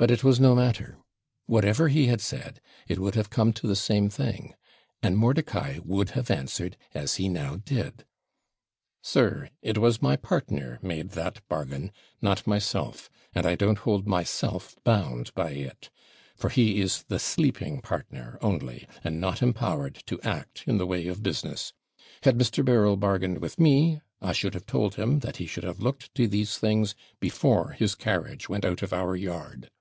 But 0.00 0.12
it 0.12 0.22
was 0.22 0.38
no 0.38 0.54
matter. 0.54 0.96
Whatever 1.46 1.88
he 1.88 2.06
had 2.06 2.20
said, 2.20 2.60
it 2.86 3.00
would 3.00 3.16
have 3.16 3.30
come 3.30 3.52
to 3.54 3.66
the 3.66 3.74
same 3.74 4.08
thing; 4.08 4.54
and 5.02 5.16
Mordicai 5.18 5.80
would 5.84 6.10
have 6.10 6.30
answered 6.30 6.76
as 6.94 7.16
he 7.16 7.28
now 7.28 7.56
did 7.56 8.04
'Sir, 9.02 9.48
it 9.60 9.76
was 9.78 10.00
my 10.00 10.14
partner 10.14 10.78
made 10.82 11.08
that 11.10 11.40
bargain, 11.48 11.90
not 12.22 12.46
myself; 12.46 13.10
and 13.34 13.44
I 13.44 13.56
don't 13.56 13.78
hold 13.78 14.06
myself 14.06 14.76
bound 14.84 15.34
by 15.34 15.50
it, 15.50 15.90
for 16.36 16.48
he 16.48 16.80
is 16.80 17.02
the 17.08 17.18
sleeping 17.18 17.80
partner 17.80 18.38
only, 18.40 18.86
and 19.02 19.20
not 19.20 19.42
empowered 19.42 19.96
to 20.06 20.20
act 20.20 20.62
in 20.64 20.78
the 20.78 20.86
way 20.86 21.08
of 21.08 21.24
business. 21.24 21.72
Had 22.22 22.38
Mr. 22.38 22.64
Berryl 22.64 22.96
bargained 22.96 23.38
with 23.38 23.58
me, 23.58 24.00
I 24.22 24.32
should 24.32 24.54
have 24.54 24.64
told 24.66 24.94
him 24.94 25.18
that 25.20 25.38
he 25.38 25.46
should 25.48 25.64
have 25.64 25.80
looked 25.80 26.14
to 26.14 26.28
these 26.28 26.56
things 26.56 26.94
before 27.18 27.70
his 27.72 27.96
carriage 27.96 28.48
went 28.48 28.64
out 28.64 28.82
of 28.84 28.92
our 28.92 29.16
yard.' 29.16 29.72